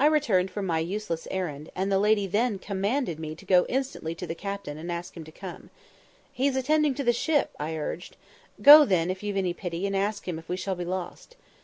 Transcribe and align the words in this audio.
I 0.00 0.06
returned 0.06 0.50
from 0.50 0.66
my 0.66 0.80
useless 0.80 1.28
errand, 1.30 1.70
and 1.76 1.92
the 1.92 2.00
lady 2.00 2.26
then 2.26 2.58
commanded 2.58 3.20
me 3.20 3.36
to 3.36 3.46
go 3.46 3.66
instantly 3.68 4.12
to 4.16 4.26
the 4.26 4.34
captain 4.34 4.78
and 4.78 4.90
ask 4.90 5.16
him 5.16 5.22
to 5.22 5.30
come. 5.30 5.70
"He's 6.32 6.56
attending 6.56 6.94
to 6.96 7.04
the 7.04 7.12
ship," 7.12 7.52
I 7.60 7.76
urged. 7.76 8.16
"Go 8.60 8.84
then, 8.84 9.10
if 9.12 9.22
you've 9.22 9.36
any 9.36 9.54
pity, 9.54 9.86
and 9.86 9.94
ask 9.94 10.26
him 10.26 10.40
if 10.40 10.48
we 10.48 10.56
shall 10.56 10.74
be 10.74 10.84
lost." 10.84 11.36